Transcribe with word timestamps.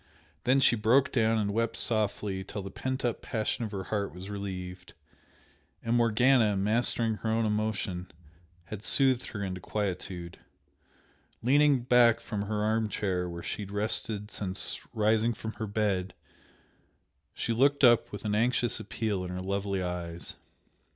Then 0.45 0.59
she 0.59 0.75
broke 0.75 1.11
down 1.11 1.37
and 1.37 1.53
wept 1.53 1.77
softly 1.77 2.43
till 2.43 2.63
the 2.63 2.71
pent 2.71 3.05
up 3.05 3.21
passion 3.21 3.65
of 3.65 3.71
her 3.71 3.83
heart 3.93 4.15
was 4.15 4.31
relieved, 4.31 4.93
and 5.83 5.95
Morgana, 5.95 6.57
mastering 6.57 7.17
her 7.17 7.29
own 7.29 7.45
emotion, 7.45 8.09
had 8.65 8.81
soothed 8.83 9.27
her 9.27 9.43
into 9.43 9.61
quietude. 9.61 10.39
Leaning 11.43 11.81
back 11.81 12.19
from 12.19 12.41
her 12.47 12.63
arm 12.63 12.89
chair 12.89 13.29
where 13.29 13.43
she 13.43 13.61
had 13.61 13.69
rested 13.69 14.31
since 14.31 14.79
rising 14.91 15.35
from 15.35 15.53
her 15.53 15.67
bed, 15.67 16.15
she 17.35 17.53
looked 17.53 17.83
up 17.83 18.11
with 18.11 18.25
an 18.25 18.33
anxious 18.33 18.79
appeal 18.79 19.23
in 19.23 19.29
her 19.29 19.39
lovely 19.43 19.83
eyes. 19.83 20.35